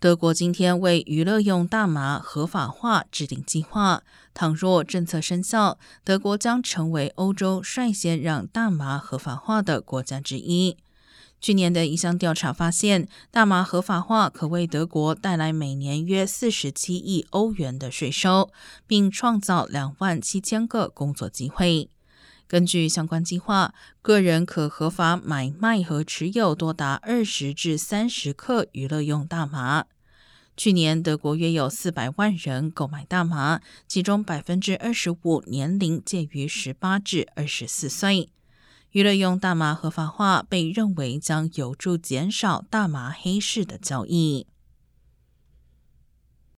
[0.00, 10.76] 德国今天为娱乐用大麻合法化制定计划，倘若政策生效，德国将成为欧洲率先让大麻合法化的国家之一。
[11.40, 18.52] 去年的一项调查发现，大麻合法化可为德国带来每年约四十七亿欧元的税收，
[18.86, 21.90] 并创造两万七千个工作机会。
[22.48, 29.84] 根据相关计划，个人可合法买卖和持有多达二十至三十克娱乐用大麻。
[30.56, 38.30] 去年，德国约有四百万人购买大麻，其中百分之二十五年龄介于十八至二十四岁。
[38.92, 44.46] 娱乐用大麻合法化被认为将有助减少大麻黑市的交易。